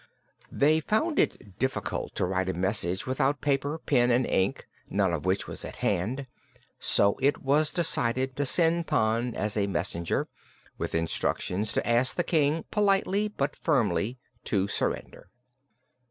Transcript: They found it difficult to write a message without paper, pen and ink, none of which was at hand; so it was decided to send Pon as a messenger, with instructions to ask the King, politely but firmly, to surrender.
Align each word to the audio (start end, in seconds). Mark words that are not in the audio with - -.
They 0.51 0.79
found 0.79 1.19
it 1.19 1.59
difficult 1.59 2.15
to 2.15 2.25
write 2.25 2.49
a 2.49 2.55
message 2.55 3.05
without 3.05 3.39
paper, 3.39 3.77
pen 3.77 4.09
and 4.09 4.25
ink, 4.25 4.65
none 4.89 5.13
of 5.13 5.25
which 5.25 5.45
was 5.47 5.63
at 5.63 5.75
hand; 5.85 6.25
so 6.79 7.19
it 7.21 7.43
was 7.43 7.71
decided 7.71 8.35
to 8.35 8.45
send 8.47 8.87
Pon 8.87 9.35
as 9.35 9.55
a 9.55 9.67
messenger, 9.67 10.27
with 10.79 10.95
instructions 10.95 11.71
to 11.73 11.87
ask 11.87 12.15
the 12.15 12.23
King, 12.23 12.65
politely 12.71 13.27
but 13.27 13.55
firmly, 13.55 14.17
to 14.45 14.67
surrender. 14.67 15.29